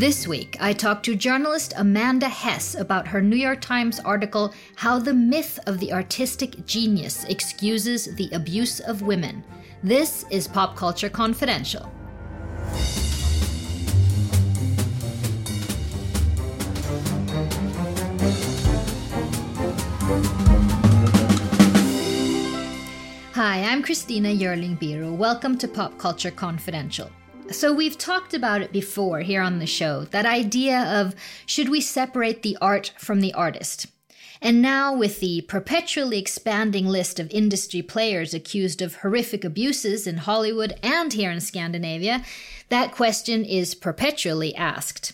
[0.00, 4.98] This week, I talked to journalist Amanda Hess about her New York Times article, How
[4.98, 9.44] the Myth of the Artistic Genius Excuses the Abuse of Women.
[9.82, 11.92] This is Pop Culture Confidential.
[23.34, 25.14] Hi, I'm Christina Jeurling Birro.
[25.14, 27.10] Welcome to Pop Culture Confidential.
[27.50, 31.80] So, we've talked about it before here on the show that idea of should we
[31.80, 33.86] separate the art from the artist?
[34.40, 40.18] And now, with the perpetually expanding list of industry players accused of horrific abuses in
[40.18, 42.22] Hollywood and here in Scandinavia,
[42.68, 45.12] that question is perpetually asked.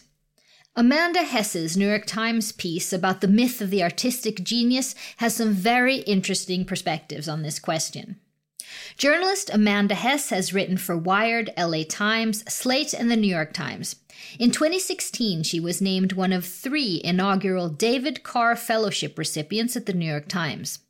[0.77, 5.53] Amanda Hess's New York Times piece about the myth of the artistic genius has some
[5.53, 8.21] very interesting perspectives on this question.
[8.97, 13.97] Journalist Amanda Hess has written for Wired, LA Times, Slate, and the New York Times.
[14.39, 19.93] In 2016, she was named one of three inaugural David Carr Fellowship recipients at the
[19.93, 20.80] New York Times.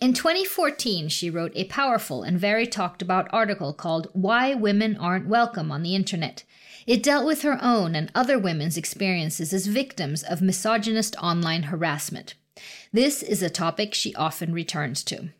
[0.00, 5.26] In 2014, she wrote a powerful and very talked about article called Why Women Aren't
[5.26, 6.44] Welcome on the Internet.
[6.86, 12.34] It dealt with her own and other women's experiences as victims of misogynist online harassment.
[12.92, 15.30] This is a topic she often returns to.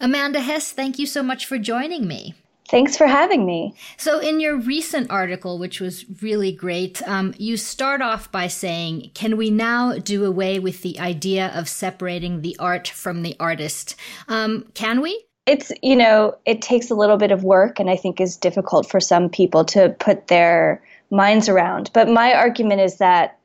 [0.00, 2.34] Amanda Hess, thank you so much for joining me.
[2.72, 3.74] Thanks for having me.
[3.98, 9.10] So, in your recent article, which was really great, um, you start off by saying,
[9.12, 13.94] Can we now do away with the idea of separating the art from the artist?
[14.26, 15.22] Um, can we?
[15.44, 18.88] It's, you know, it takes a little bit of work and I think is difficult
[18.88, 21.90] for some people to put their minds around.
[21.92, 23.38] But my argument is that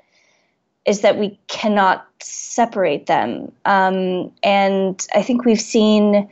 [0.87, 3.51] is that we cannot separate them.
[3.65, 6.29] Um, and I think we've seen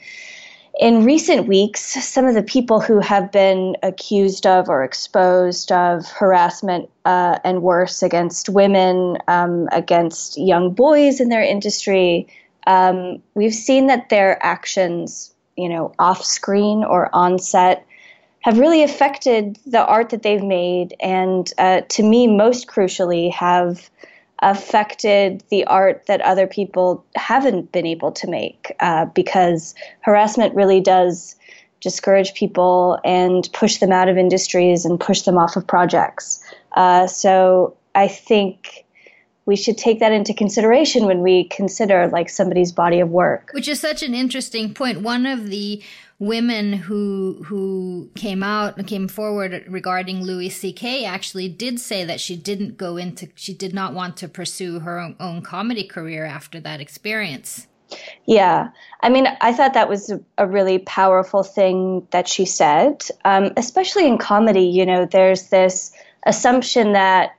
[0.79, 6.07] in recent weeks some of the people who have been accused of or exposed of
[6.07, 12.27] harassment uh, and worse against women, um, against young boys in their industry.
[12.65, 17.85] Um, we've seen that their actions, you know, off screen or on set,
[18.39, 23.89] have really affected the art that they've made, and uh, to me, most crucially, have
[24.39, 30.81] affected the art that other people haven't been able to make uh, because harassment really
[30.81, 31.35] does
[31.81, 36.43] discourage people and push them out of industries and push them off of projects.
[36.75, 38.85] Uh, so I think
[39.45, 43.51] we should take that into consideration when we consider like somebody's body of work.
[43.53, 45.01] Which is such an interesting point.
[45.01, 45.81] One of the
[46.19, 51.03] women who who came out came forward regarding Louis C.K.
[51.05, 54.99] actually did say that she didn't go into she did not want to pursue her
[54.99, 57.67] own, own comedy career after that experience.
[58.25, 58.69] Yeah,
[59.01, 64.07] I mean, I thought that was a, really powerful thing that she said, um, especially
[64.07, 64.65] in comedy.
[64.65, 65.91] You know, there's this
[66.25, 67.35] assumption that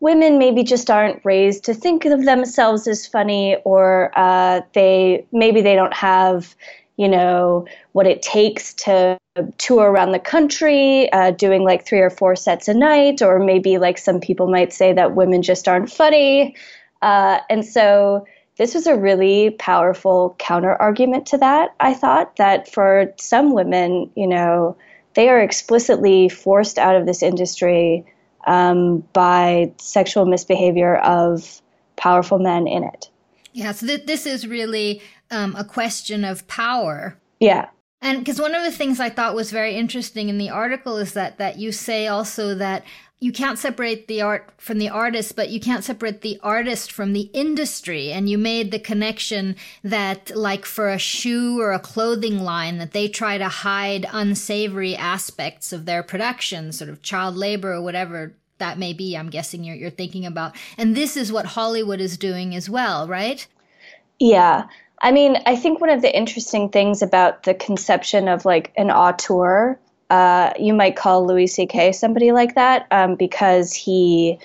[0.00, 5.62] women maybe just aren't raised to think of themselves as funny, or uh, they maybe
[5.62, 6.54] they don't have
[6.98, 9.16] you know, what it takes to
[9.56, 13.78] tour around the country, uh, doing like three or four sets a night, or maybe
[13.78, 16.56] like some people might say that women just aren't funny.
[17.00, 18.26] Uh, and so
[18.56, 21.72] this was a really powerful counter argument to that.
[21.78, 24.76] I thought that for some women, you know,
[25.14, 28.04] they are explicitly forced out of this industry
[28.48, 31.62] um, by sexual misbehavior of
[31.94, 33.08] powerful men in it.
[33.52, 37.18] Yeah, so th- this is really um, a question of power.
[37.40, 37.68] Yeah.
[38.00, 41.14] And because one of the things I thought was very interesting in the article is
[41.14, 42.84] that that you say also that
[43.20, 47.12] you can't separate the art from the artist, but you can't separate the artist from
[47.12, 48.12] the industry.
[48.12, 52.92] And you made the connection that, like for a shoe or a clothing line, that
[52.92, 58.34] they try to hide unsavory aspects of their production, sort of child labor or whatever
[58.58, 59.16] that may be.
[59.16, 60.54] I'm guessing you're, you're thinking about.
[60.76, 63.44] And this is what Hollywood is doing as well, right?
[64.20, 64.68] Yeah.
[65.00, 68.90] I mean, I think one of the interesting things about the conception of like an
[68.90, 69.78] auteur,
[70.10, 71.92] uh, you might call Louis C.K.
[71.92, 74.38] somebody like that um, because he,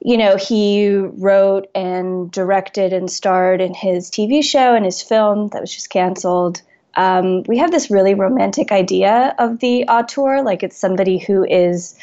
[0.00, 5.48] you know, he wrote and directed and starred in his TV show and his film
[5.48, 6.62] that was just canceled.
[6.94, 11.94] Um, we have this really romantic idea of the auteur, like it's somebody who is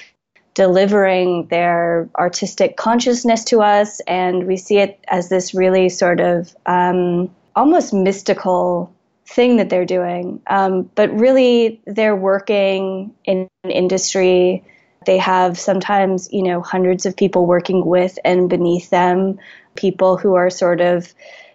[0.54, 6.56] delivering their artistic consciousness to us, and we see it as this really sort of
[6.66, 8.94] um, almost mystical
[9.28, 10.42] thing that they're doing.
[10.48, 14.64] Um, but really, they're working in an industry.
[15.06, 19.40] They have sometimes, you know, hundreds of people working with and beneath them,
[19.76, 21.14] people who are sort of,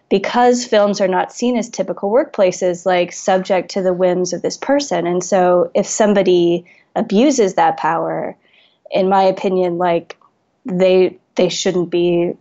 [0.09, 4.57] because films are not seen as typical workplaces, like subject to the whims of this
[4.57, 5.07] person.
[5.07, 6.65] And so if somebody
[6.97, 8.37] abuses that power,
[8.91, 10.17] in my opinion, like
[10.65, 12.33] they they shouldn't be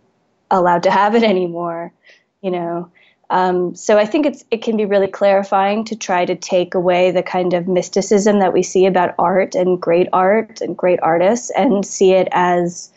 [0.50, 1.92] allowed to have it anymore.
[2.42, 2.90] You know,
[3.30, 7.12] um, so I think it's it can be really clarifying to try to take away
[7.12, 11.50] the kind of mysticism that we see about art and great art and great artists
[11.56, 12.90] and see it as,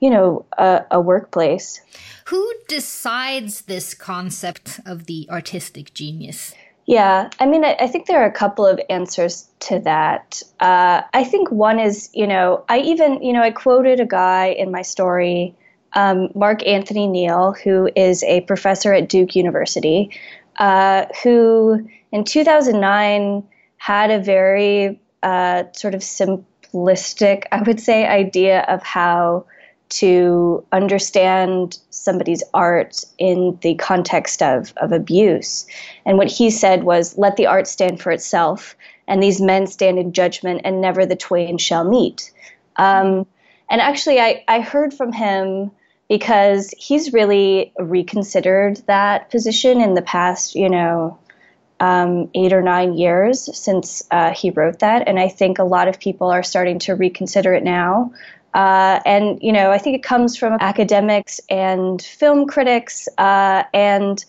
[0.00, 1.80] you know, a, a workplace.
[2.26, 6.54] Who decides this concept of the artistic genius?
[6.86, 10.42] Yeah, I mean, I, I, think there are a couple of answers to that.
[10.58, 14.46] Uh, I think one is, you know, I even, you know, I quoted a guy
[14.46, 15.54] in my story
[15.94, 20.10] um, Mark Anthony Neal, who is a professor at Duke University,
[20.56, 23.42] uh, who in 2009
[23.76, 29.46] had a very uh, sort of simplistic, I would say, idea of how
[29.90, 35.66] to understand somebody's art in the context of, of abuse.
[36.06, 38.74] And what he said was, let the art stand for itself,
[39.06, 42.32] and these men stand in judgment, and never the twain shall meet.
[42.76, 43.26] Um,
[43.68, 45.70] and actually, I, I heard from him
[46.08, 51.18] because he's really reconsidered that position in the past, you know,
[51.80, 55.08] um, eight or nine years since uh, he wrote that.
[55.08, 58.12] And I think a lot of people are starting to reconsider it now.
[58.54, 64.24] Uh, and, you know, I think it comes from academics and film critics uh, and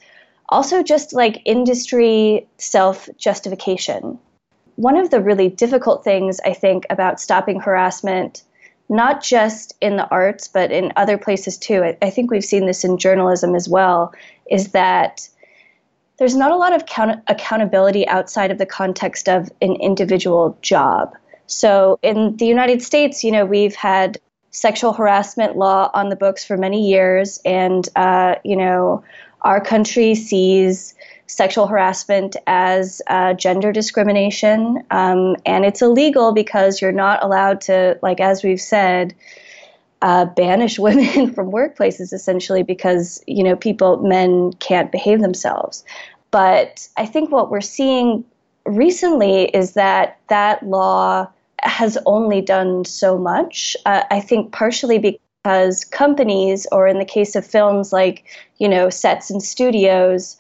[0.49, 4.17] also just like industry self justification.
[4.75, 8.43] One of the really difficult things I think about stopping harassment
[8.93, 11.83] not just in the arts, but in other places too.
[11.83, 14.13] I, I think we've seen this in journalism as well,
[14.51, 15.27] is that
[16.17, 21.15] there's not a lot of count- accountability outside of the context of an individual job.
[21.47, 24.19] So in the United States, you know, we've had
[24.51, 29.03] sexual harassment law on the books for many years, and uh, you know,
[29.41, 30.93] our country sees
[31.27, 37.97] sexual harassment as uh, gender discrimination, um, and it's illegal because you're not allowed to,
[38.01, 39.13] like as we've said,
[40.03, 45.83] uh, banish women from workplaces essentially because you know people men can't behave themselves.
[46.29, 48.25] But I think what we're seeing
[48.65, 51.27] recently is that that law
[51.59, 53.77] has only done so much.
[53.85, 58.25] Uh, I think partially because companies, or in the case of films like
[58.57, 60.37] you know sets and studios,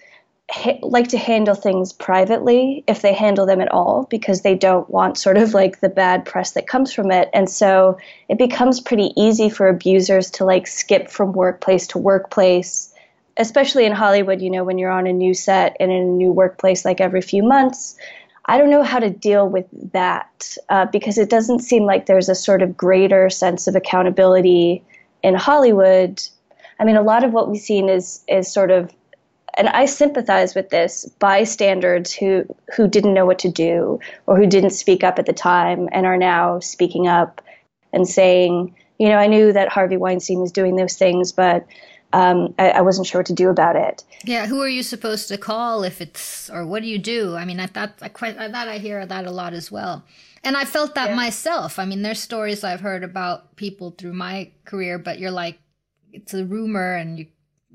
[0.53, 4.87] ha- like to handle things privately if they handle them at all because they don't
[4.89, 7.97] want sort of like the bad press that comes from it and so
[8.29, 12.93] it becomes pretty easy for abusers to like skip from workplace to workplace
[13.37, 16.31] especially in hollywood you know when you're on a new set and in a new
[16.31, 17.97] workplace like every few months
[18.45, 22.27] I don't know how to deal with that uh, because it doesn't seem like there's
[22.27, 24.83] a sort of greater sense of accountability
[25.23, 26.21] in Hollywood.
[26.77, 28.91] I mean, a lot of what we've seen is is sort of
[29.55, 32.45] and I sympathize with this bystanders who
[32.75, 36.05] who didn't know what to do or who didn't speak up at the time and
[36.05, 37.41] are now speaking up
[37.91, 41.65] and saying, you know, I knew that Harvey Weinstein was doing those things, but
[42.13, 44.03] um, I, I, wasn't sure what to do about it.
[44.23, 47.35] Yeah, who are you supposed to call if it's or what do you do?
[47.35, 50.03] I mean, I thought I quite I thought I hear that a lot as well.
[50.43, 51.15] And I felt that yeah.
[51.15, 51.79] myself.
[51.79, 55.57] I mean, there's stories I've heard about people through my career, but you're like,
[56.11, 57.27] it's a rumor, and you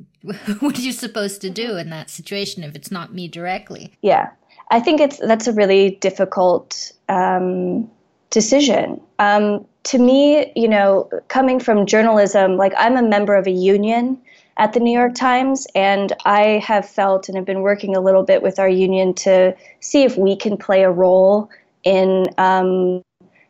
[0.60, 3.92] what are you supposed to do in that situation if it's not me directly?
[4.02, 4.30] Yeah,
[4.70, 7.90] I think it's that's a really difficult um,
[8.30, 9.00] decision.
[9.18, 14.20] Um, to me, you know, coming from journalism, like I'm a member of a union
[14.58, 18.24] at the New York Times, and I have felt and have been working a little
[18.24, 21.48] bit with our union to see if we can play a role
[21.84, 23.02] in um,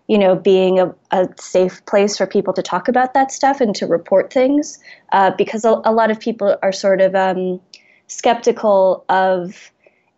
[0.08, 3.74] you know, being a, a, safe place for people to talk about that stuff and
[3.76, 4.78] to report things,
[5.12, 7.60] uh, because a, a, lot of people are sort of um,
[8.06, 9.70] skeptical of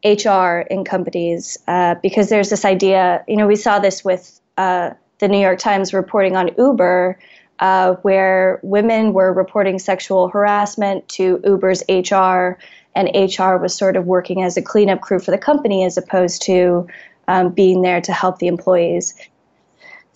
[0.05, 4.91] HR in companies uh, because there's this idea, you know, we saw this with uh,
[5.19, 7.19] the New York Times reporting on Uber.
[7.59, 12.57] Uh, where women were reporting sexual harassment to Uber's HR,
[12.95, 16.41] and HR was sort of working as a cleanup crew for the company as opposed
[16.41, 16.87] to
[17.29, 19.15] um, being there to help the employees.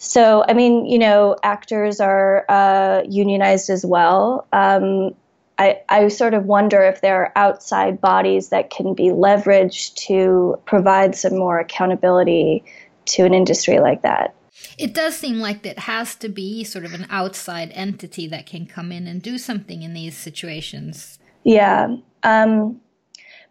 [0.05, 4.47] So, I mean, you know, actors are uh, unionized as well.
[4.53, 5.15] Um,
[5.57, 10.59] I, I sort of wonder if there are outside bodies that can be leveraged to
[10.67, 12.65] provide some more accountability
[13.07, 14.35] to an industry like that.
[14.77, 18.67] It does seem like it has to be sort of an outside entity that can
[18.67, 21.19] come in and do something in these situations.
[21.45, 21.97] Yeah.
[22.25, 22.79] Um,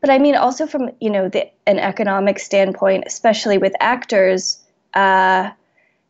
[0.01, 4.61] but I mean, also from you know the, an economic standpoint, especially with actors,
[4.93, 5.49] uh,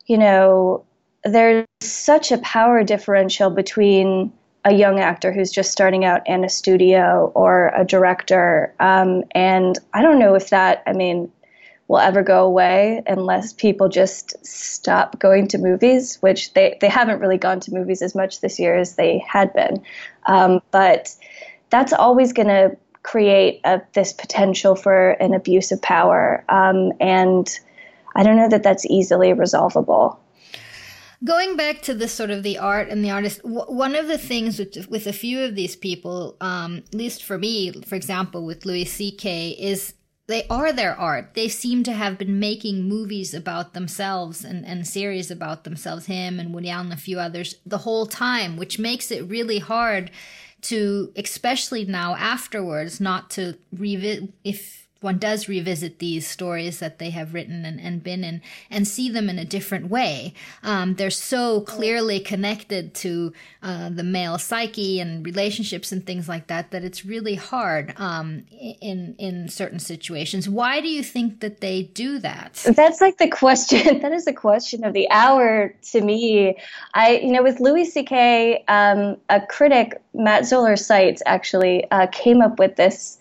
[0.05, 0.83] you know,
[1.23, 4.31] there's such a power differential between
[4.65, 8.73] a young actor who's just starting out and a studio or a director.
[8.79, 11.31] Um, and I don't know if that, I mean,
[11.87, 17.19] will ever go away unless people just stop going to movies, which they, they haven't
[17.19, 19.83] really gone to movies as much this year as they had been.
[20.25, 21.13] Um, but
[21.69, 26.43] that's always going to create a, this potential for an abuse of power.
[26.47, 27.59] Um, and
[28.15, 30.19] I don't know that that's easily resolvable.
[31.23, 34.17] Going back to the sort of the art and the artist, w- one of the
[34.17, 38.45] things with, with a few of these people, um, at least for me, for example,
[38.45, 39.93] with Louis C.K., is
[40.27, 41.33] they are their art.
[41.33, 46.39] They seem to have been making movies about themselves and, and series about themselves, him
[46.39, 50.11] and Woody Allen and a few others, the whole time, which makes it really hard
[50.63, 57.09] to, especially now afterwards, not to revisit if one does revisit these stories that they
[57.11, 60.33] have written and, and been in and see them in a different way.
[60.63, 66.47] Um, they're so clearly connected to uh, the male psyche and relationships and things like
[66.47, 70.47] that that it's really hard um, in in certain situations.
[70.49, 72.65] Why do you think that they do that?
[72.75, 73.99] That's like the question.
[74.01, 76.57] that is the question of the hour to me.
[76.93, 82.41] I, you know, with Louis C.K., um, a critic, Matt Zoller Seitz actually uh, came
[82.41, 83.17] up with this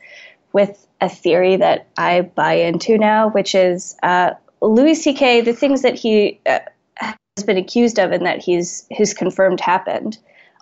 [0.52, 4.30] with a theory that I buy into now, which is uh,
[4.60, 5.40] Louis C.K.
[5.40, 6.60] The things that he uh,
[6.96, 10.16] has been accused of and that he's his confirmed happened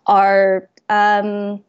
[0.06, 1.62] are, um,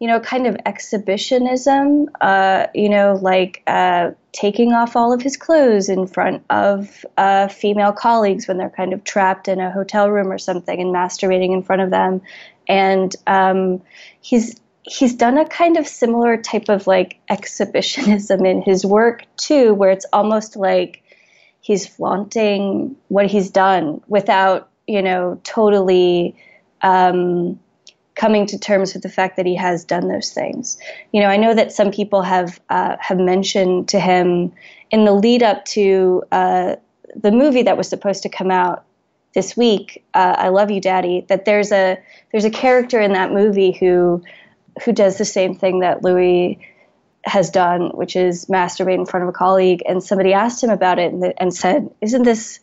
[0.00, 2.06] you know, kind of exhibitionism.
[2.22, 7.48] Uh, you know, like uh, taking off all of his clothes in front of uh,
[7.48, 11.52] female colleagues when they're kind of trapped in a hotel room or something and masturbating
[11.52, 12.22] in front of them,
[12.68, 13.82] and um,
[14.22, 19.74] he's he's done a kind of similar type of like exhibitionism in his work too,
[19.74, 21.02] where it's almost like
[21.60, 26.34] he's flaunting what he's done without, you know, totally
[26.82, 27.58] um,
[28.14, 30.78] coming to terms with the fact that he has done those things.
[31.12, 34.52] You know, I know that some people have uh, have mentioned to him
[34.90, 36.76] in the lead up to uh,
[37.14, 38.84] the movie that was supposed to come out
[39.34, 41.98] this week, uh, "I Love You, Daddy," that there's a
[42.32, 44.22] there's a character in that movie who
[44.84, 46.58] who does the same thing that Louis
[47.24, 49.82] has done, which is masturbate in front of a colleague.
[49.86, 52.60] And somebody asked him about it and, and said, Isn't this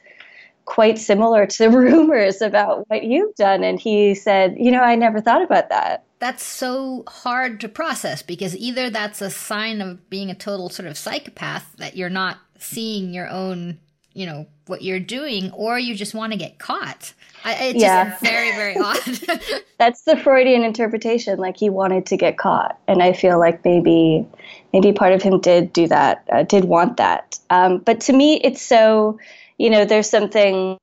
[0.66, 3.64] quite similar to rumors about what you've done?
[3.64, 6.04] And he said, You know, I never thought about that.
[6.20, 10.88] That's so hard to process because either that's a sign of being a total sort
[10.88, 13.80] of psychopath that you're not seeing your own
[14.16, 17.14] you know what you're doing or you just want to get caught.
[17.44, 18.10] I, it's yeah.
[18.10, 19.62] just very very odd.
[19.78, 22.80] That's the freudian interpretation like he wanted to get caught.
[22.88, 24.26] And i feel like maybe
[24.74, 27.38] maybe part of him did do that uh, did want that.
[27.50, 29.20] Um, but to me it's so
[29.58, 30.78] you know there's something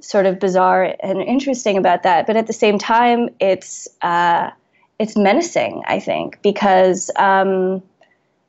[0.00, 2.26] sort of bizarre and interesting about that.
[2.26, 4.50] But at the same time it's uh,
[4.98, 7.82] it's menacing i think because um,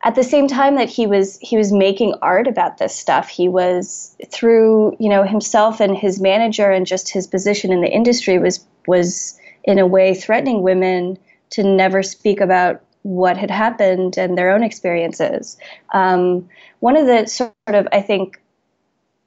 [0.03, 3.47] at the same time that he was he was making art about this stuff he
[3.47, 8.37] was through you know himself and his manager and just his position in the industry
[8.37, 11.17] was was in a way threatening women
[11.49, 15.57] to never speak about what had happened and their own experiences.
[15.93, 18.41] Um, one of the sort of i think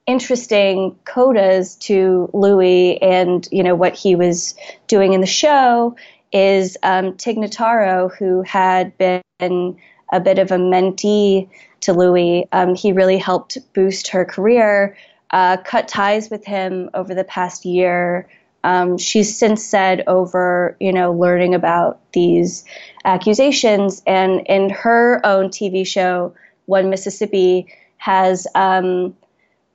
[0.05, 4.55] interesting codas to louis and you know what he was
[4.87, 5.95] doing in the show
[6.31, 9.77] is um, tig notaro who had been
[10.11, 11.49] a bit of a mentee
[11.81, 12.47] to Louis.
[12.51, 14.97] Um, he really helped boost her career,
[15.31, 18.27] uh, cut ties with him over the past year.
[18.63, 22.65] Um, she's since said over, you know, learning about these
[23.05, 26.33] accusations, and in her own TV show,
[26.65, 29.15] One Mississippi, has um,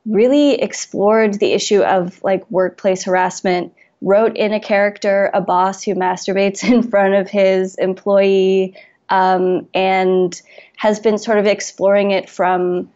[0.05, 3.73] really explored the issue of like workplace harassment.
[4.05, 8.75] Wrote in a character, a boss who masturbates in front of his employee
[9.12, 10.40] um, and
[10.76, 12.90] has been sort of exploring it from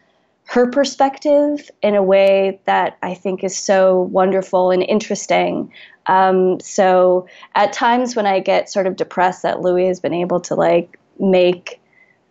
[0.45, 5.71] her perspective in a way that I think is so wonderful and interesting.
[6.07, 10.39] Um, so at times when I get sort of depressed that Louis has been able
[10.41, 11.79] to like make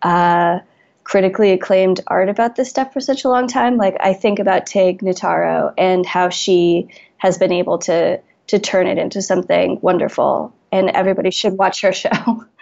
[0.03, 0.59] uh,
[1.05, 4.67] critically acclaimed art about this stuff for such a long time, like I think about
[4.67, 6.89] Tig Notaro and how she
[7.19, 10.53] has been able to to turn it into something wonderful.
[10.73, 12.45] And everybody should watch her show.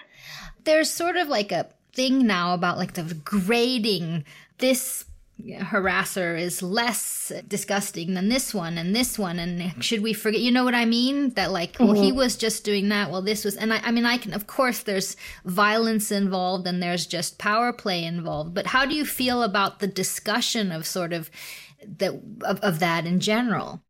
[0.64, 4.25] there's sort of like a thing now about like the grading
[4.59, 5.04] this
[5.42, 10.50] harasser is less disgusting than this one and this one and should we forget you
[10.50, 11.87] know what i mean that like mm-hmm.
[11.87, 12.18] well he mm-hmm.
[12.18, 14.85] was just doing that well this was and I, I mean i can of course
[14.85, 19.80] there's violence involved and there's just power play involved but how do you feel about
[19.80, 21.30] the discussion of sort of
[21.99, 23.83] that of, of that in general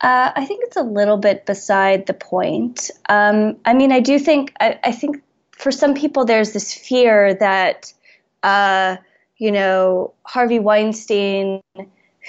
[0.00, 2.88] uh, I think it's a little bit beside the point.
[3.08, 5.20] Um, I mean, I do think I, I think
[5.58, 7.92] for some people, there's this fear that,
[8.42, 8.96] uh,
[9.36, 11.60] you know, Harvey Weinstein,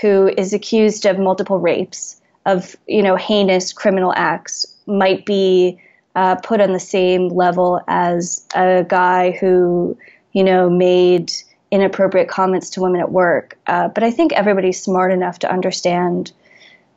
[0.01, 5.79] who is accused of multiple rapes, of, you know, heinous criminal acts, might be
[6.15, 9.95] uh, put on the same level as a guy who,
[10.33, 11.31] you know, made
[11.71, 13.57] inappropriate comments to women at work.
[13.67, 16.31] Uh, but I think everybody's smart enough to understand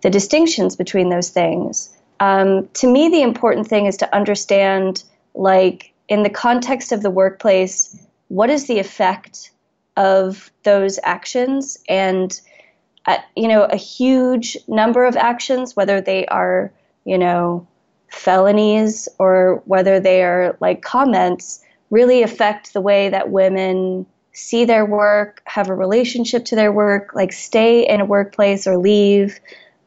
[0.03, 1.95] the distinctions between those things.
[2.21, 7.11] Um, to me, the important thing is to understand, like, in the context of the
[7.11, 7.97] workplace,
[8.29, 9.51] what is the effect
[9.97, 11.79] of those actions?
[11.89, 12.39] And,
[13.07, 16.73] uh, you know, a huge number of actions, whether they are,
[17.05, 17.67] you know,
[18.09, 24.87] felonies or whether they are like comments, really affect the way that women see their
[24.87, 29.39] work, have a relationship to their work, like stay in a workplace or leave.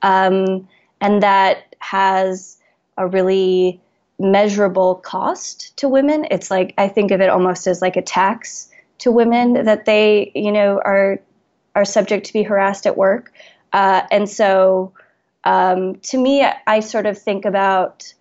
[0.02, 0.68] Um,
[1.02, 2.58] and that has
[2.98, 3.82] a really
[4.20, 6.26] measurable cost to women.
[6.32, 8.70] It's like, I think of it almost as like a tax
[9.00, 11.20] to women that they, you know, are,
[11.76, 13.34] are subject to be harassed at work.
[13.74, 14.94] Uh, and so,
[15.44, 18.14] um, to me, I, I sort of think about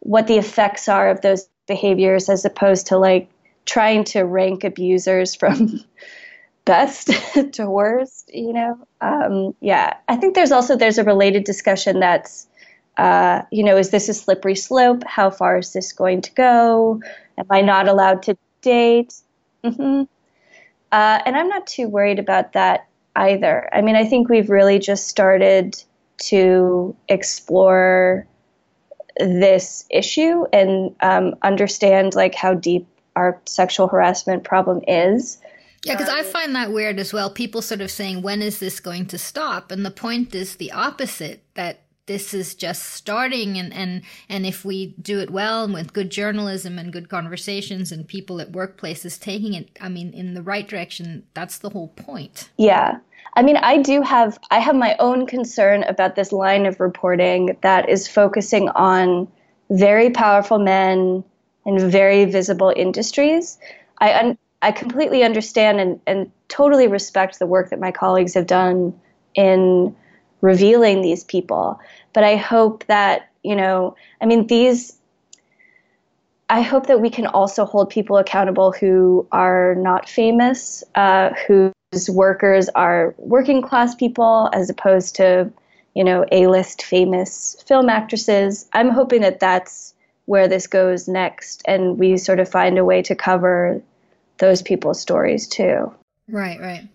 [0.00, 3.28] what the effects are of those behaviors as opposed to like
[3.64, 5.80] trying to rank abusers from
[6.64, 7.10] best
[7.52, 12.46] to worst you know um, yeah i think there's also there's a related discussion that's
[13.02, 17.00] uh, you know is this a slippery slope how far is this going to go
[17.38, 19.14] am i not allowed to date
[19.64, 20.02] mm-hmm.
[20.92, 24.78] uh, and i'm not too worried about that either i mean i think we've really
[24.78, 25.82] just started
[26.18, 28.26] to explore
[29.18, 35.38] this issue and um, understand like how deep our sexual harassment problem is.
[35.84, 37.28] Yeah, because I find that weird as well.
[37.28, 39.72] People sort of saying, when is this going to stop?
[39.72, 44.64] And the point is the opposite that this is just starting and, and and if
[44.64, 49.20] we do it well and with good journalism and good conversations and people at workplaces
[49.20, 52.98] taking it i mean in the right direction that's the whole point yeah
[53.34, 57.56] i mean i do have i have my own concern about this line of reporting
[57.62, 59.28] that is focusing on
[59.70, 61.24] very powerful men
[61.64, 63.58] in very visible industries.
[63.98, 68.46] I, un- I completely understand and, and totally respect the work that my colleagues have
[68.46, 68.98] done
[69.34, 69.94] in
[70.42, 71.80] revealing these people.
[72.12, 74.98] But I hope that, you know, I mean, these,
[76.50, 82.10] I hope that we can also hold people accountable who are not famous, uh, whose
[82.10, 85.50] workers are working class people as opposed to,
[85.94, 88.68] you know, A list famous film actresses.
[88.74, 89.94] I'm hoping that that's
[90.26, 93.82] where this goes next and we sort of find a way to cover
[94.38, 95.92] those people's stories too
[96.28, 96.88] right right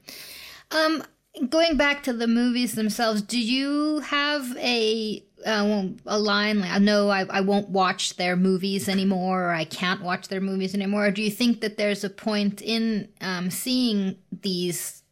[0.71, 1.03] um
[1.45, 7.09] going back to the movies themselves do you have a uh, a line like no
[7.09, 11.11] I, I won't watch their movies anymore or i can't watch their movies anymore or
[11.11, 15.03] do you think that there's a point in um, seeing these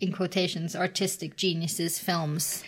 [0.00, 2.62] in quotations artistic geniuses films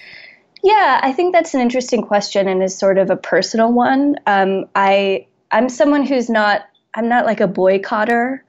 [0.64, 4.16] yeah, I think that's an interesting question and is sort of a personal one.
[4.26, 6.62] Um, I I'm someone who's not
[6.94, 8.40] I'm not like a boycotter,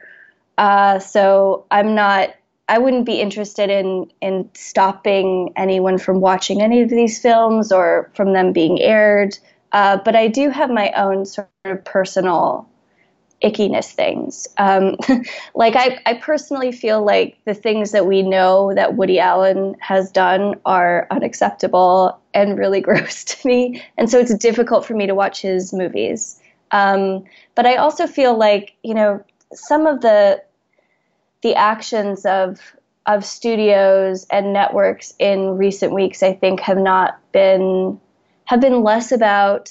[0.58, 2.34] uh, so I'm not.
[2.67, 8.12] I wouldn't be interested in in stopping anyone from watching any of these films or
[8.15, 9.38] from them being aired.
[9.71, 12.67] Uh, but I do have my own sort of personal
[13.43, 14.47] ickiness things.
[14.58, 14.95] Um,
[15.56, 20.12] like I, I personally feel like the things that we know that Woody Allen has
[20.12, 25.15] done are unacceptable and really gross to me, and so it's difficult for me to
[25.15, 26.39] watch his movies.
[26.71, 29.23] Um, but I also feel like you know
[29.54, 30.41] some of the
[31.45, 32.60] the actions of
[33.05, 38.01] of studios and networks in recent weeks, I think, have not been
[38.45, 39.69] have been less about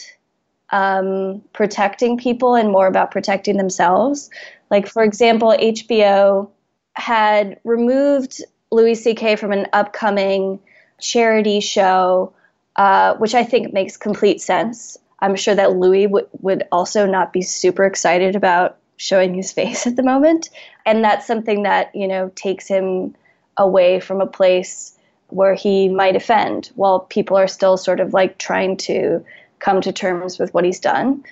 [0.71, 4.31] um, protecting people and more about protecting themselves.
[4.71, 6.49] Like, for example, HBO
[6.93, 9.35] had removed Louis C.K.
[9.35, 10.61] from an upcoming
[11.01, 12.33] charity show,
[12.77, 14.97] uh, which I think makes complete sense.
[15.19, 19.87] I'm sure that Louis w- would also not be super excited about showing his face
[19.87, 20.49] at the moment.
[20.87, 23.15] And that's something that, you know, takes him
[23.59, 24.97] away from a place
[25.29, 29.23] where he might offend while people are still sort of like trying to
[29.59, 31.23] come to terms with what he's done.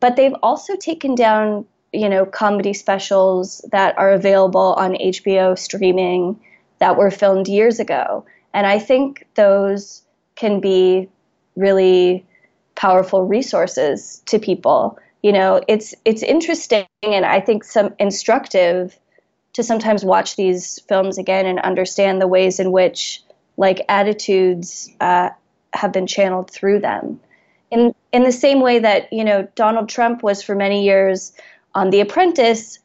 [0.00, 6.40] But they've also taken down, you know, comedy specials that are available on HBO streaming
[6.78, 8.24] that were filmed years ago.
[8.52, 10.02] And I think those
[10.34, 11.08] can be
[11.54, 12.26] really
[12.74, 14.98] powerful resources to people.
[15.22, 18.98] You know, it's it's interesting and I think some instructive
[19.52, 23.22] to sometimes watch these films again and understand the ways in which
[23.56, 25.30] like attitudes uh,
[25.74, 27.20] have been channeled through them.
[27.70, 31.32] In in the same way that you know Donald Trump was for many years
[31.74, 32.78] on The Apprentice,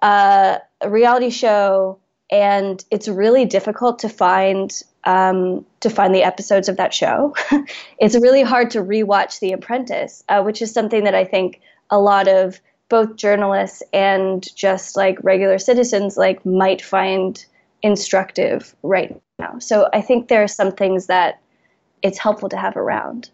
[0.00, 1.98] uh, a reality show
[2.30, 4.72] and it's really difficult to find
[5.04, 7.34] um, to find the episodes of that show.
[7.98, 11.60] it's really hard to rewatch The Apprentice, uh, which is something that I think
[11.90, 17.44] a lot of both journalists and just like regular citizens like might find
[17.82, 19.58] instructive right now.
[19.58, 21.40] So I think there are some things that
[22.02, 23.30] it's helpful to have around.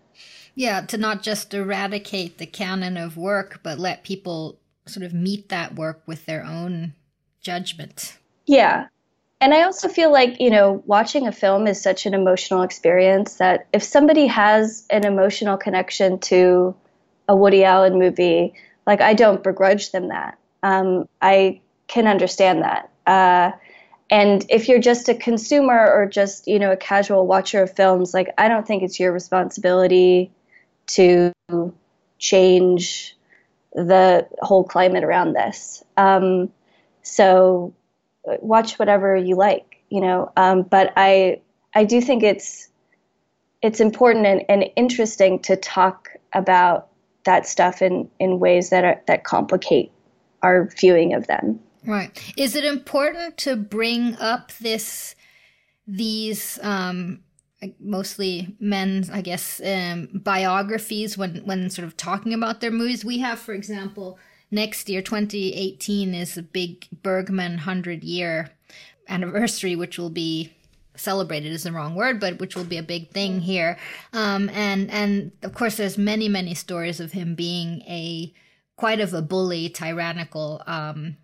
[0.55, 5.49] Yeah, to not just eradicate the canon of work, but let people sort of meet
[5.49, 6.95] that work with their own
[7.41, 8.19] judgment.
[8.51, 8.89] Yeah.
[9.41, 13.35] And I also feel like, you know, watching a film is such an emotional experience
[13.37, 16.75] that if somebody has an emotional connection to
[17.29, 18.53] a Woody Allen movie,
[18.89, 20.37] like I don't begrudge them that.
[20.65, 22.91] Um, I can understand that.
[23.07, 23.53] Uh,
[24.11, 28.13] and if you're just a consumer or just, you know, a casual watcher of films,
[28.13, 30.33] like I don't think it's your responsibility
[30.89, 31.33] to
[32.19, 33.17] change
[33.75, 35.85] the whole climate around this.
[35.97, 36.51] Um,
[37.05, 37.73] so
[38.41, 40.33] watch whatever you like, you know.
[40.37, 41.41] Um, but I
[41.75, 42.69] I do think it's
[43.63, 46.89] it's important and, and interesting to talk about
[47.25, 49.93] that stuff in, in ways that are that complicate
[50.43, 51.61] our viewing of them.
[51.87, 52.11] Right.
[52.37, 55.15] Is it important to bring up this
[55.87, 57.21] these um
[57.79, 63.05] mostly men's I guess um biographies when when sort of talking about their movies?
[63.05, 64.19] We have for example
[64.51, 68.51] next year, 2018, is a big Bergman 100 year
[69.09, 70.53] anniversary, which will be
[70.97, 73.79] celebrated is the wrong word, but which will be a big thing here.
[74.13, 78.33] Um, and and of course, there's many many stories of him being a
[78.77, 81.17] quite of a bully, tyrannical um,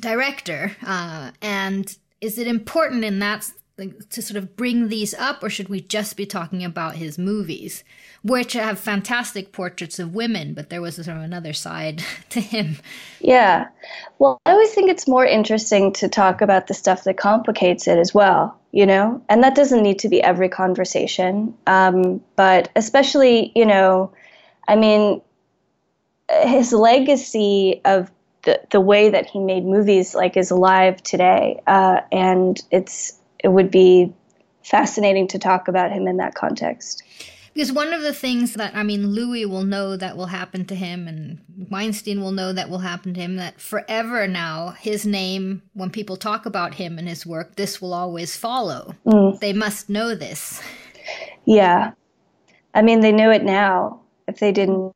[0.00, 0.76] director.
[0.84, 5.68] Uh, and is it important in that to sort of bring these up, or should
[5.68, 7.84] we just be talking about his movies,
[8.22, 12.76] which have fantastic portraits of women, but there was sort of another side to him?
[13.20, 13.68] Yeah.
[14.18, 17.98] Well, I always think it's more interesting to talk about the stuff that complicates it
[17.98, 19.22] as well, you know?
[19.28, 21.54] And that doesn't need to be every conversation.
[21.66, 24.12] Um, but especially, you know,
[24.66, 25.22] I mean,
[26.28, 28.10] his legacy of
[28.42, 33.48] the, the way that he made movies like is alive today uh, and it's it
[33.48, 34.12] would be
[34.62, 37.02] fascinating to talk about him in that context.
[37.54, 40.76] Because one of the things that, I mean, Louis will know that will happen to
[40.76, 45.62] him, and Weinstein will know that will happen to him, that forever now, his name,
[45.72, 48.94] when people talk about him and his work, this will always follow.
[49.04, 49.40] Mm.
[49.40, 50.62] They must know this.
[51.46, 51.92] Yeah.
[52.74, 54.02] I mean, they know it now.
[54.28, 54.94] If they didn't,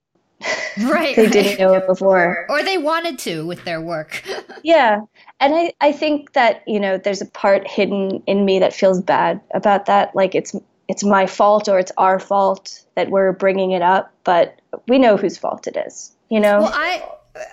[0.85, 2.47] right, they didn't know it before.
[2.49, 4.23] Or they wanted to with their work.
[4.63, 5.01] yeah
[5.43, 9.01] and I, I think that you know there's a part hidden in me that feels
[9.01, 10.15] bad about that.
[10.15, 10.55] Like it's
[10.89, 15.17] it's my fault or it's our fault that we're bringing it up but we know
[15.17, 16.61] whose fault it is you know?
[16.61, 17.03] Well i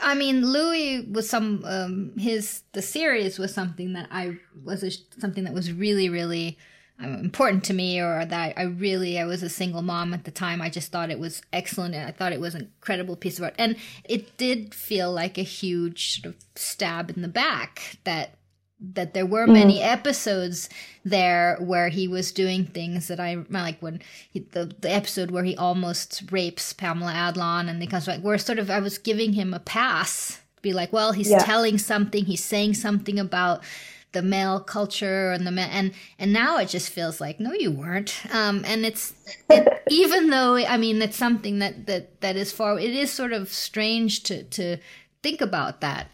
[0.01, 4.91] i mean louis was some um his the series was something that i was a,
[5.21, 6.57] something that was really really
[6.99, 10.61] important to me or that I really I was a single mom at the time.
[10.61, 13.45] I just thought it was excellent and I thought it was an incredible piece of
[13.45, 13.55] art.
[13.57, 18.35] And it did feel like a huge sort of stab in the back that
[18.81, 19.85] that there were many mm.
[19.85, 20.69] episodes
[21.03, 25.43] there where he was doing things that I like when he, the the episode where
[25.43, 29.33] he almost rapes Pamela Adlon and they comes back where sort of I was giving
[29.33, 31.39] him a pass be like well he's yeah.
[31.39, 33.63] telling something he's saying something about
[34.11, 37.71] the male culture and the men, and and now it just feels like no you
[37.71, 38.23] weren't.
[38.33, 39.13] Um and it's
[39.49, 43.33] it, even though i mean it's something that that that is far it is sort
[43.33, 44.77] of strange to to
[45.21, 46.07] think about that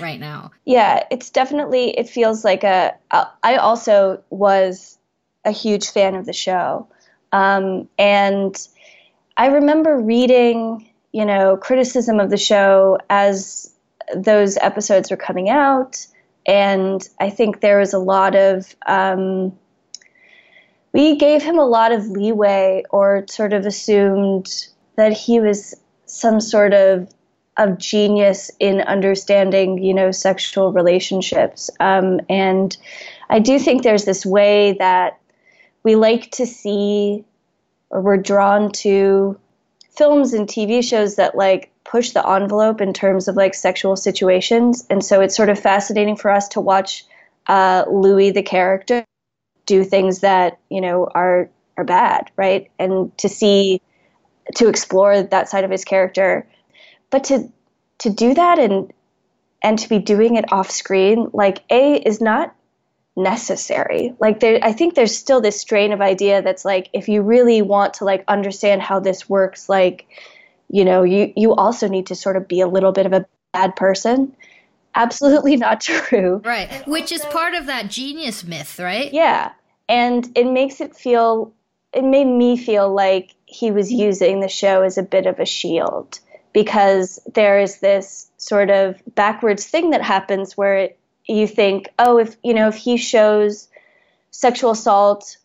[0.00, 0.50] right now.
[0.64, 2.94] Yeah it's definitely it feels like a
[3.42, 4.98] i also was
[5.44, 6.86] a huge fan of the show.
[7.32, 8.56] Um and
[9.36, 13.74] i remember reading you know criticism of the show as
[14.14, 16.06] those episodes were coming out
[16.46, 19.52] and I think there was a lot of um,
[20.92, 24.48] we gave him a lot of leeway, or sort of assumed
[24.96, 25.74] that he was
[26.06, 27.12] some sort of
[27.58, 31.70] of genius in understanding, you know, sexual relationships.
[31.80, 32.76] Um, and
[33.28, 35.18] I do think there's this way that
[35.82, 37.24] we like to see,
[37.90, 39.38] or we're drawn to
[39.90, 44.86] films and TV shows that like push the envelope in terms of like sexual situations.
[44.88, 47.04] And so it's sort of fascinating for us to watch
[47.46, 49.04] uh, Louis the character
[49.66, 52.70] do things that you know are are bad, right?
[52.78, 53.80] And to see
[54.56, 56.46] to explore that side of his character,
[57.10, 57.48] but to
[57.98, 58.92] to do that and
[59.62, 62.54] and to be doing it off screen, like a is not
[63.16, 64.14] necessary.
[64.18, 67.62] Like there, I think there's still this strain of idea that's like if you really
[67.62, 70.06] want to like understand how this works, like
[70.72, 73.26] you know, you you also need to sort of be a little bit of a
[73.52, 74.34] bad person.
[74.94, 76.40] absolutely not true.
[76.44, 76.86] Right.
[76.88, 79.12] Which is part of that genius myth, right?
[79.12, 79.52] Yeah.
[79.88, 81.52] And it makes it feel,
[81.92, 85.46] it made me feel like he was using the show as a bit of a
[85.46, 86.18] shield
[86.54, 92.18] because there is this sort of backwards thing that happens where it, you think, oh,
[92.18, 93.68] if, you know, if he shows
[94.30, 95.36] sexual assault,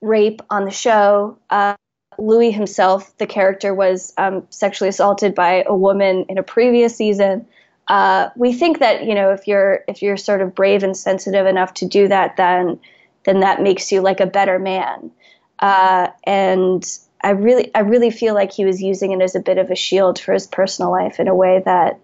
[0.00, 1.74] rape on the show, uh,
[2.18, 7.46] Louis himself, the character, was um, sexually assaulted by a woman in a previous season.
[7.88, 11.46] Uh, we think that you know if you're if you're sort of brave and sensitive
[11.46, 12.78] enough to do that, then
[13.24, 15.10] then that makes you like a better man.
[15.58, 19.58] Uh, and I really I really feel like he was using it as a bit
[19.58, 21.98] of a shield for his personal life in a way that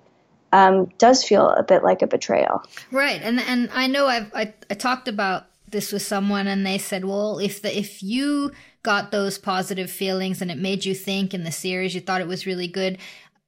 [0.52, 2.62] um, does feel a bit like a betrayal.
[2.90, 6.78] Right, and and I know I've I, I talked about this with someone, and they
[6.78, 11.34] said, well, if the if you got those positive feelings and it made you think
[11.34, 12.98] in the series, you thought it was really good.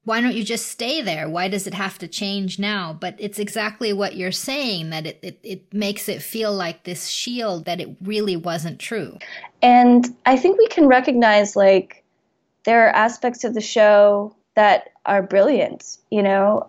[0.05, 1.29] Why don't you just stay there?
[1.29, 2.92] Why does it have to change now?
[2.92, 7.07] But it's exactly what you're saying that it, it, it makes it feel like this
[7.07, 9.18] shield that it really wasn't true.
[9.62, 12.03] And I think we can recognize like
[12.64, 16.68] there are aspects of the show that are brilliant, you know.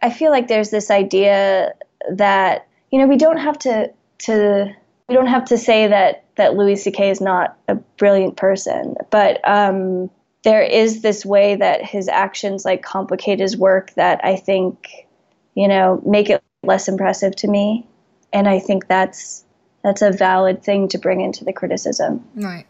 [0.00, 1.72] I feel like there's this idea
[2.12, 4.74] that, you know, we don't have to to
[5.08, 7.10] we don't have to say that that Louis C.K.
[7.10, 10.10] is not a brilliant person, but um,
[10.42, 15.06] there is this way that his actions like complicate his work that I think,
[15.54, 17.86] you know, make it less impressive to me,
[18.32, 19.44] and I think that's
[19.82, 22.24] that's a valid thing to bring into the criticism.
[22.34, 22.66] Right,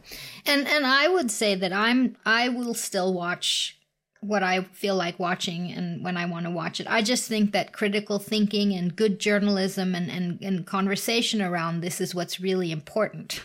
[0.47, 3.79] and and I would say that I'm I will still watch
[4.27, 6.87] what I feel like watching and when I want to watch it.
[6.89, 12.01] I just think that critical thinking and good journalism and, and, and conversation around this
[12.01, 13.41] is what's really important.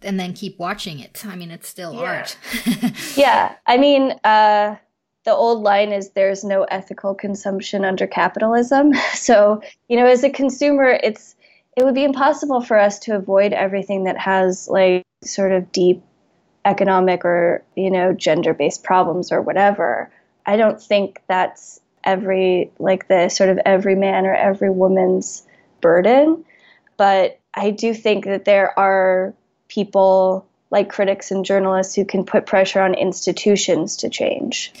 [0.00, 1.24] And then keep watching it.
[1.24, 2.00] I mean, it's still yeah.
[2.00, 2.36] art.
[3.16, 3.54] yeah.
[3.66, 4.76] I mean, uh,
[5.24, 8.92] the old line is there's no ethical consumption under capitalism.
[9.14, 11.36] So, you know, as a consumer, it's
[11.76, 16.02] it would be impossible for us to avoid everything that has like sort of deep
[16.64, 20.10] economic or, you know, gender-based problems or whatever.
[20.46, 25.46] I don't think that's every like the sort of every man or every woman's
[25.80, 26.44] burden,
[26.96, 29.34] but I do think that there are
[29.68, 34.72] people like critics and journalists who can put pressure on institutions to change.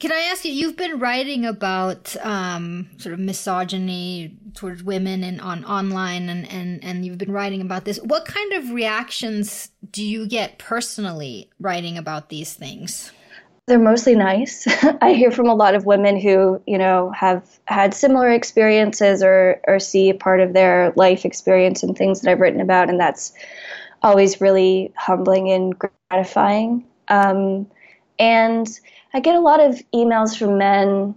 [0.00, 0.52] Can I ask you?
[0.52, 6.82] You've been writing about um, sort of misogyny towards women and on online, and, and
[6.82, 7.98] and you've been writing about this.
[7.98, 13.12] What kind of reactions do you get personally writing about these things?
[13.70, 14.66] They're mostly nice.
[15.00, 19.60] I hear from a lot of women who, you know, have had similar experiences or
[19.66, 23.32] or see part of their life experience and things that I've written about, and that's
[24.02, 26.84] always really humbling and gratifying.
[27.08, 27.68] Um,
[28.18, 28.68] and
[29.14, 31.14] I get a lot of emails from men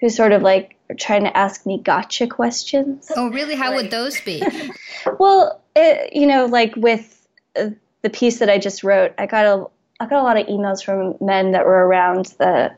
[0.00, 3.10] who sort of like are trying to ask me gotcha questions.
[3.16, 3.54] Oh, really?
[3.54, 4.42] How would those be?
[5.18, 7.70] well, it, you know, like with uh,
[8.02, 9.66] the piece that I just wrote, I got a
[10.04, 12.74] I got a lot of emails from men that were around the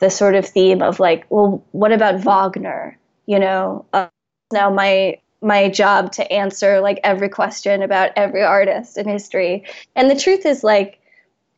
[0.00, 2.98] the sort of theme of like, well, what about Wagner?
[3.26, 4.08] You know, uh,
[4.52, 9.64] now my my job to answer like every question about every artist in history.
[9.94, 10.98] And the truth is like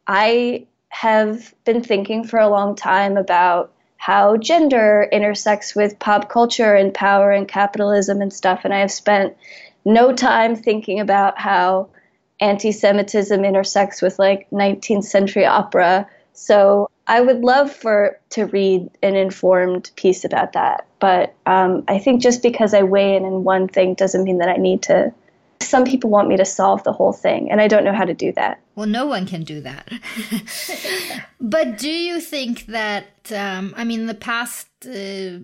[0.06, 6.74] I have been thinking for a long time about how gender intersects with pop culture
[6.74, 9.36] and power and capitalism and stuff and I have spent
[9.86, 11.88] no time thinking about how
[12.42, 16.06] anti-Semitism intersects with like 19th century opera.
[16.32, 20.86] So I would love for to read an informed piece about that.
[20.98, 24.48] But um, I think just because I weigh in in one thing doesn't mean that
[24.48, 25.12] I need to.
[25.60, 28.14] Some people want me to solve the whole thing, and I don't know how to
[28.14, 28.60] do that.
[28.74, 29.90] Well, no one can do that.
[31.40, 35.38] but do you think that, um, I mean, the past uh,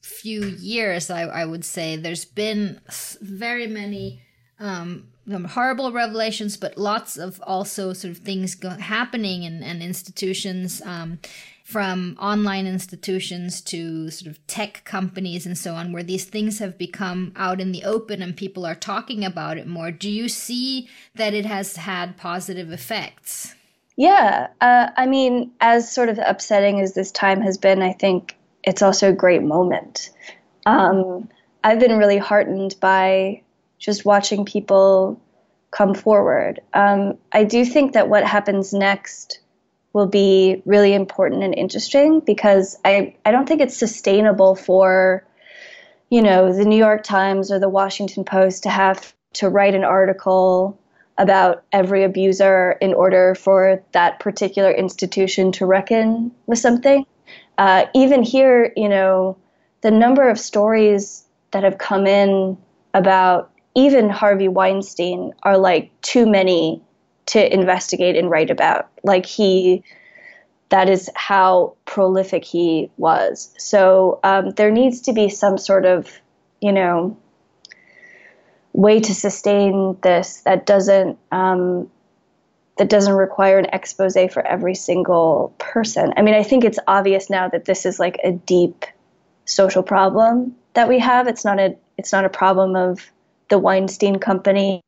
[0.00, 2.80] few years, I, I, would say, there's been
[3.20, 4.22] very many
[4.60, 10.82] um, horrible revelations, but lots of also sort of things go- happening in, in institutions,
[10.84, 11.18] um,
[11.64, 16.78] from online institutions to sort of tech companies and so on, where these things have
[16.78, 19.90] become out in the open and people are talking about it more.
[19.90, 23.54] Do you see that it has had positive effects?
[23.96, 24.46] Yeah.
[24.60, 28.80] Uh, I mean, as sort of upsetting as this time has been, I think it's
[28.80, 30.10] also a great moment.
[30.64, 31.28] Um,
[31.64, 33.42] I've been really heartened by
[33.78, 35.20] just watching people
[35.70, 36.60] come forward.
[36.74, 39.40] Um, I do think that what happens next
[39.92, 45.26] will be really important and interesting because I, I don't think it's sustainable for,
[46.10, 49.84] you know, the New York Times or the Washington Post to have to write an
[49.84, 50.78] article
[51.18, 57.04] about every abuser in order for that particular institution to reckon with something.
[57.58, 59.36] Uh, even here, you know,
[59.80, 62.56] the number of stories that have come in
[62.94, 66.82] about even Harvey Weinstein are like too many
[67.26, 68.88] to investigate and write about.
[69.04, 69.84] Like he,
[70.70, 73.54] that is how prolific he was.
[73.56, 76.10] So um, there needs to be some sort of,
[76.60, 77.16] you know,
[78.72, 81.88] way to sustain this that doesn't um,
[82.78, 86.12] that doesn't require an expose for every single person.
[86.16, 88.84] I mean, I think it's obvious now that this is like a deep
[89.44, 91.28] social problem that we have.
[91.28, 93.10] It's not a it's not a problem of
[93.48, 94.80] the Weinstein Company,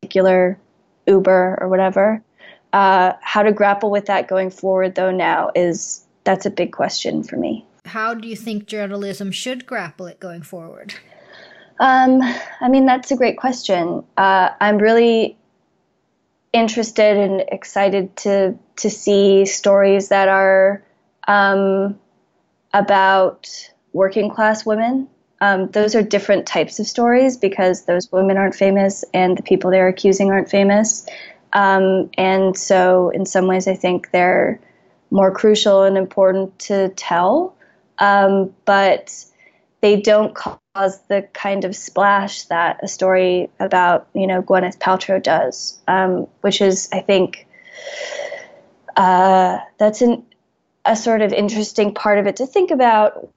[0.00, 0.58] particular
[1.06, 2.22] Uber or whatever.
[2.72, 7.22] Uh, how to grapple with that going forward, though, now is that's a big question
[7.22, 7.64] for me.
[7.84, 10.94] How do you think journalism should grapple it going forward?
[11.78, 12.20] Um,
[12.60, 14.04] I mean, that's a great question.
[14.16, 15.36] Uh, I'm really
[16.52, 20.82] interested and excited to to see stories that are
[21.26, 21.98] um,
[22.72, 23.50] about
[23.92, 25.08] working class women.
[25.40, 29.70] Um, those are different types of stories because those women aren't famous and the people
[29.70, 31.06] they're accusing aren't famous.
[31.52, 34.60] Um, and so, in some ways, I think they're
[35.10, 37.56] more crucial and important to tell.
[37.98, 39.24] Um, but
[39.80, 45.22] they don't cause the kind of splash that a story about you know Gwyneth Paltrow
[45.22, 47.46] does, um, which is I think
[48.96, 50.24] uh, that's an,
[50.84, 53.28] a sort of interesting part of it to think about.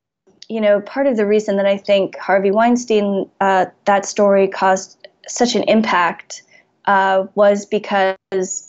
[0.49, 5.07] You know, part of the reason that I think Harvey Weinstein uh, that story caused
[5.27, 6.43] such an impact
[6.85, 8.15] uh, was because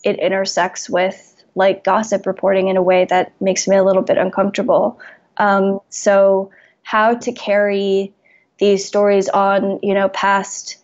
[0.03, 4.19] it intersects with like gossip reporting in a way that makes me a little bit
[4.19, 4.99] uncomfortable.
[5.37, 6.51] Um, so
[6.83, 8.13] how to carry
[8.59, 10.79] these stories on, you know, past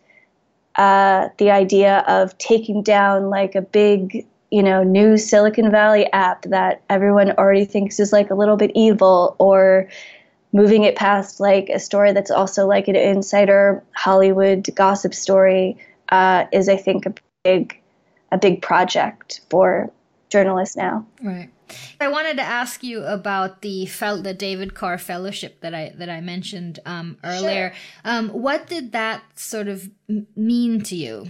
[0.77, 6.43] uh, the idea of taking down like a big, you know, new Silicon Valley app
[6.43, 9.89] that everyone already thinks is like a little bit evil, or
[10.55, 15.77] moving it past like a story that's also like an insider Hollywood gossip story
[16.11, 17.79] uh, is, I think, a big,
[18.31, 19.91] a big project for
[20.31, 21.05] journalists now.
[21.23, 21.51] Right.
[22.01, 26.09] I wanted to ask you about the fel- the David Carr Fellowship that I that
[26.09, 27.73] I mentioned um, earlier.
[27.73, 28.13] Sure.
[28.13, 29.91] Um, what did that sort of
[30.37, 31.27] mean to you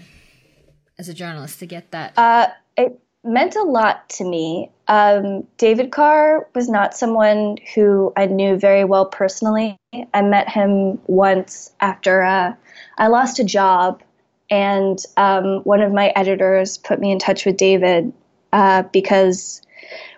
[0.98, 2.18] as a journalist to get that?
[2.18, 4.70] Uh, it meant a lot to me.
[4.86, 9.78] Um, David Carr was not someone who I knew very well personally.
[10.12, 12.54] I met him once after uh,
[12.98, 14.02] I lost a job,
[14.50, 18.12] and um, one of my editors put me in touch with David
[18.52, 19.62] uh, because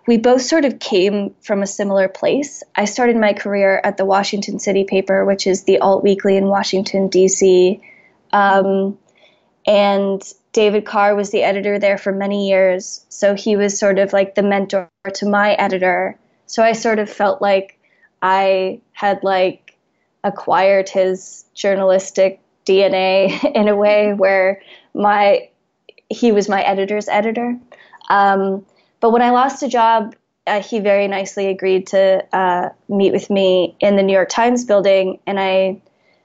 [0.07, 2.63] we both sort of came from a similar place.
[2.75, 6.47] I started my career at the Washington City paper, which is the alt weekly in
[6.47, 7.81] Washington, D.C.
[8.33, 8.99] Um,
[9.67, 10.23] and
[10.57, 13.05] David Carr was the editor there for many years.
[13.11, 16.19] So he was sort of like the mentor to my editor.
[16.47, 17.79] So I sort of felt like
[18.23, 19.77] I had like
[20.25, 24.63] acquired his journalistic DNA in a way where
[24.95, 25.51] my
[26.09, 27.59] he was my editor's editor.
[28.09, 28.65] Um,
[29.01, 30.17] but when I lost a job,
[30.47, 34.65] uh, he very nicely agreed to uh, meet with me in the New York Times
[34.65, 35.83] building, and I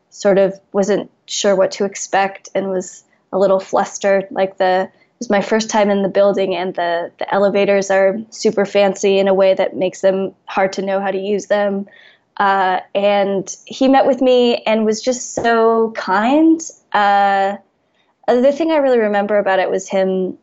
[0.10, 4.28] sort of wasn't sure what to expect and was a little flustered.
[4.32, 8.18] Like the it was my first time in the building, and the the elevators are
[8.30, 11.88] super fancy in a way that makes them hard to know how to use them.
[12.38, 16.62] Uh, and he met with me and was just so kind.
[16.94, 17.58] Uh,
[18.28, 20.38] the thing I really remember about it was him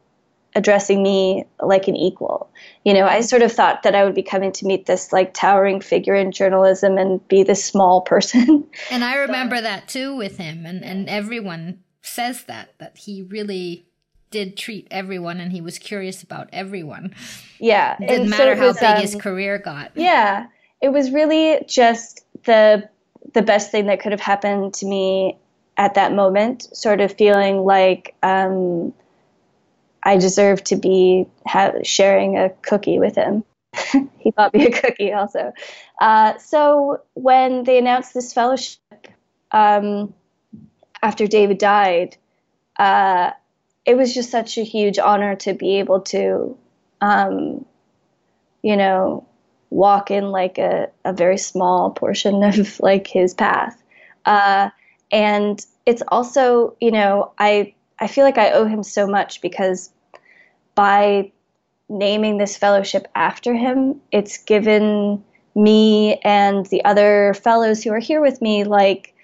[0.54, 2.50] addressing me like an equal.
[2.84, 5.34] You know, I sort of thought that I would be coming to meet this like
[5.34, 8.66] towering figure in journalism and be this small person.
[8.90, 13.86] And I remember that too with him and, and everyone says that, that he really
[14.30, 17.14] did treat everyone and he was curious about everyone.
[17.58, 17.96] Yeah.
[18.00, 19.92] It didn't matter so how was, big um, his career got.
[19.94, 20.46] Yeah.
[20.80, 22.88] It was really just the
[23.34, 25.38] the best thing that could have happened to me
[25.76, 28.92] at that moment, sort of feeling like um,
[30.02, 33.44] I deserve to be ha- sharing a cookie with him.
[34.18, 35.52] he bought me a cookie also.
[36.00, 38.78] Uh, so when they announced this fellowship
[39.52, 40.14] um,
[41.02, 42.16] after David died,
[42.78, 43.32] uh,
[43.84, 46.56] it was just such a huge honor to be able to,
[47.00, 47.64] um,
[48.62, 49.26] you know,
[49.70, 53.82] walk in like a, a very small portion of like his path.
[54.24, 54.70] Uh,
[55.10, 59.90] and it's also, you know, I I feel like I owe him so much because
[60.74, 61.32] by
[61.88, 65.24] naming this fellowship after him, it's given
[65.54, 69.14] me and the other fellows who are here with me like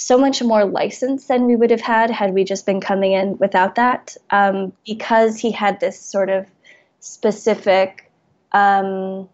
[0.00, 3.36] so much more license than we would have had had we just been coming in
[3.38, 6.46] without that um, because he had this sort of
[7.00, 8.08] specific
[8.52, 9.28] um,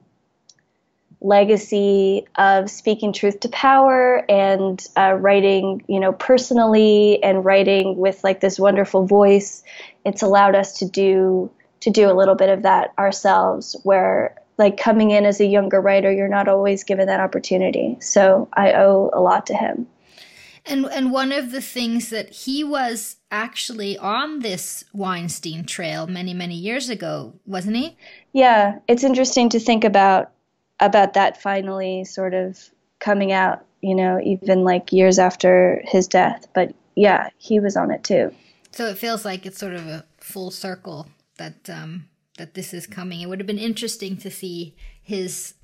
[1.21, 8.25] legacy of speaking truth to power and uh, writing, you know, personally and writing with
[8.25, 9.63] like this wonderful voice.
[10.07, 11.51] It's allowed us to do
[11.81, 15.79] to do a little bit of that ourselves, where like coming in as a younger
[15.79, 17.99] writer, you're not always given that opportunity.
[18.01, 19.87] So I owe a lot to him.
[20.67, 26.33] And and one of the things that he was actually on this Weinstein trail many
[26.33, 27.97] many years ago, wasn't he?
[28.33, 30.31] Yeah, it's interesting to think about
[30.81, 36.47] about that finally sort of coming out, you know, even like years after his death,
[36.55, 38.35] but yeah, he was on it too.
[38.71, 42.09] So it feels like it's sort of a full circle that um
[42.39, 43.21] that this is coming.
[43.21, 45.55] It would have been interesting to see his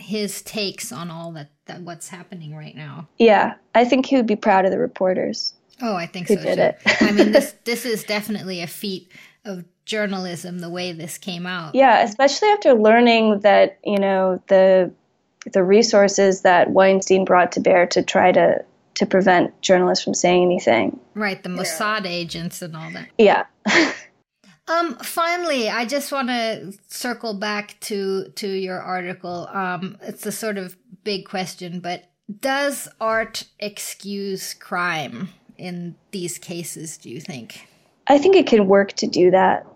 [0.00, 3.08] his takes on all that, that what's happening right now.
[3.18, 5.54] Yeah, I think he would be proud of the reporters.
[5.82, 6.42] Oh, I think who so.
[6.42, 6.62] Did too.
[6.62, 7.02] it.
[7.02, 9.10] I mean, this this is definitely a feat
[9.44, 10.58] of journalism.
[10.58, 11.74] The way this came out.
[11.74, 14.92] Yeah, especially after learning that you know the
[15.52, 20.42] the resources that Weinstein brought to bear to try to to prevent journalists from saying
[20.42, 21.00] anything.
[21.14, 22.10] Right, the Mossad yeah.
[22.10, 23.08] agents and all that.
[23.16, 23.46] Yeah.
[24.70, 29.48] Um, finally, I just want to circle back to to your article.
[29.52, 32.04] Um, it's a sort of big question, but
[32.40, 36.96] does art excuse crime in these cases?
[36.98, 37.66] Do you think?
[38.06, 39.66] I think it can work to do that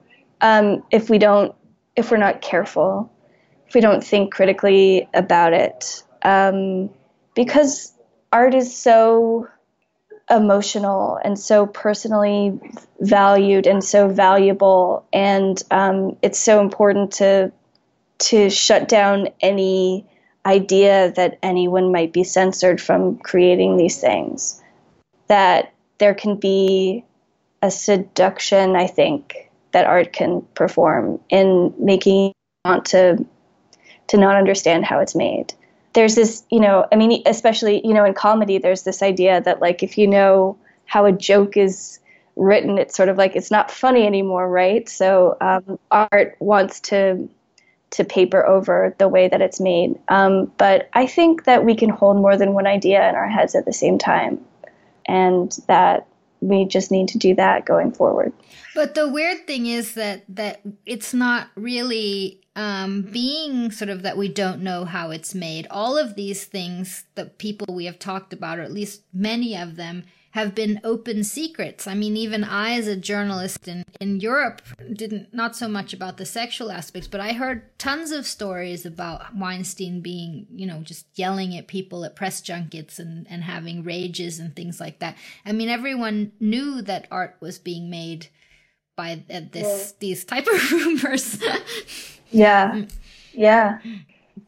[0.41, 1.55] um, if we don't,
[1.97, 3.11] if we're not careful,
[3.67, 6.91] if we don't think critically about it, um,
[7.35, 7.93] because
[8.33, 9.49] art is so
[10.31, 12.59] emotional and so personally
[13.01, 15.07] valued and so valuable.
[15.13, 17.53] And um, it's so important to
[18.21, 20.07] to shut down any
[20.47, 24.63] idea that anyone might be censored from creating these things.
[25.29, 27.05] That there can be
[27.63, 32.33] a seduction i think that art can perform in making you
[32.65, 33.25] want to
[34.07, 35.55] to not understand how it's made
[35.95, 39.61] there's this, you know, I mean, especially, you know, in comedy, there's this idea that,
[39.61, 41.99] like, if you know how a joke is
[42.37, 44.89] written, it's sort of like it's not funny anymore, right?
[44.89, 47.29] So um, art wants to
[47.91, 49.97] to paper over the way that it's made.
[50.09, 53.55] Um, but I think that we can hold more than one idea in our heads
[53.55, 54.45] at the same time,
[55.07, 56.07] and that
[56.41, 58.33] we just need to do that going forward.
[58.75, 64.17] But the weird thing is that that it's not really um, being sort of that
[64.17, 65.67] we don't know how it's made.
[65.71, 69.77] All of these things that people we have talked about, or at least many of
[69.77, 71.87] them, have been open secrets.
[71.87, 74.63] I mean, even I, as a journalist in, in Europe,
[74.93, 79.37] didn't, not so much about the sexual aspects, but I heard tons of stories about
[79.37, 84.41] Weinstein being, you know, just yelling at people at press junkets and, and having rages
[84.41, 85.17] and things like that.
[85.47, 88.27] I mean, everyone knew that art was being made
[88.97, 89.97] by uh, this, yeah.
[90.01, 91.43] these type of rumors.
[92.31, 92.73] yeah.
[92.73, 92.93] Mm.
[93.33, 93.79] Yeah.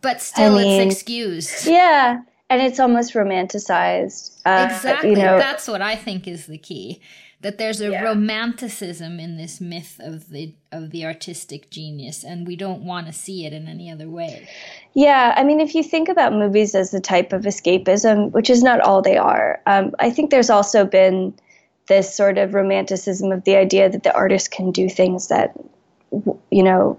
[0.00, 1.66] But still, I mean, it's excused.
[1.66, 4.40] Yeah and it's almost romanticized.
[4.44, 5.10] Uh, exactly.
[5.10, 7.00] You know, That's what I think is the key.
[7.42, 8.02] That there's a yeah.
[8.02, 13.12] romanticism in this myth of the of the artistic genius, and we don't want to
[13.12, 14.48] see it in any other way.
[14.94, 18.62] Yeah, I mean, if you think about movies as a type of escapism, which is
[18.62, 21.34] not all they are, um, I think there's also been
[21.86, 25.54] this sort of romanticism of the idea that the artist can do things that
[26.50, 26.98] you know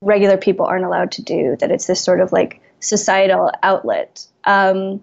[0.00, 1.56] regular people aren't allowed to do.
[1.60, 5.02] That it's this sort of like societal outlet um,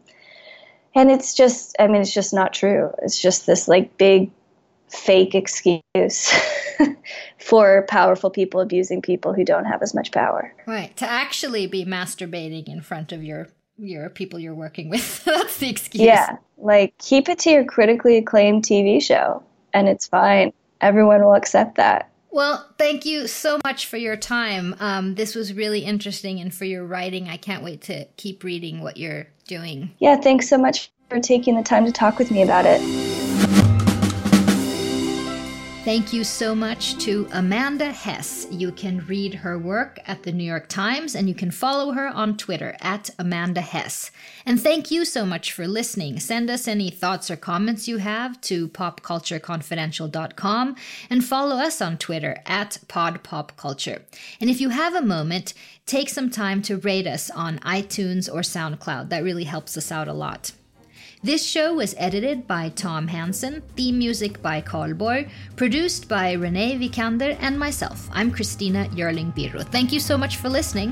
[0.96, 2.92] and it's just, I mean, it's just not true.
[3.02, 4.32] It's just this like big
[4.90, 5.82] fake excuse
[7.40, 10.54] for powerful people abusing people who don't have as much power.
[10.66, 10.96] Right.
[10.98, 15.24] To actually be masturbating in front of your your people you're working with.
[15.26, 16.04] That's the excuse.
[16.04, 16.38] Yeah.
[16.58, 19.44] Like keep it to your critically acclaimed TV show
[19.74, 20.54] and it's fine.
[20.82, 22.10] Everyone will accept that.
[22.32, 24.76] Well, thank you so much for your time.
[24.80, 28.82] Um, this was really interesting, and for your writing, I can't wait to keep reading
[28.82, 29.92] what you're doing.
[30.00, 33.23] Yeah, thanks so much for taking the time to talk with me about it.
[35.84, 38.48] Thank you so much to Amanda Hess.
[38.50, 42.08] You can read her work at the New York Times and you can follow her
[42.08, 44.10] on Twitter at Amanda Hess.
[44.46, 46.22] And thank you so much for listening.
[46.22, 50.76] Send us any thoughts or comments you have to popcultureconfidential.com
[51.10, 54.04] and follow us on Twitter at podpopculture.
[54.40, 55.54] And if you have a moment,
[55.86, 59.10] take some time to rate us on iTunes or SoundCloud.
[59.10, 60.54] That really helps us out a lot.
[61.24, 66.78] This show was edited by Tom Hansen, theme music by Carl Borg, produced by Renee
[66.78, 68.10] Vikander and myself.
[68.12, 69.64] I'm Christina Jeurling Birro.
[69.64, 70.92] Thank you so much for listening.